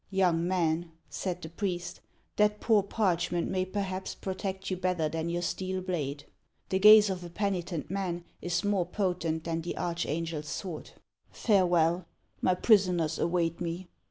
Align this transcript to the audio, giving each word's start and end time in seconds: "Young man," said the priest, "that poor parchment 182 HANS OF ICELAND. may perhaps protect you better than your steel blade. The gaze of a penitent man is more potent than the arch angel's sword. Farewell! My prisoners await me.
"Young 0.09 0.47
man," 0.47 0.93
said 1.11 1.43
the 1.43 1.49
priest, 1.49 1.99
"that 2.37 2.59
poor 2.59 2.81
parchment 2.81 3.45
182 3.51 3.79
HANS 3.81 3.85
OF 3.85 3.85
ICELAND. 3.85 3.85
may 3.85 3.85
perhaps 3.85 4.15
protect 4.55 4.71
you 4.71 4.77
better 4.77 5.07
than 5.07 5.29
your 5.29 5.43
steel 5.43 5.79
blade. 5.83 6.23
The 6.69 6.79
gaze 6.79 7.11
of 7.11 7.23
a 7.23 7.29
penitent 7.29 7.91
man 7.91 8.23
is 8.41 8.63
more 8.63 8.87
potent 8.87 9.43
than 9.43 9.61
the 9.61 9.77
arch 9.77 10.07
angel's 10.07 10.49
sword. 10.49 10.89
Farewell! 11.29 12.07
My 12.41 12.55
prisoners 12.55 13.19
await 13.19 13.61
me. 13.61 13.89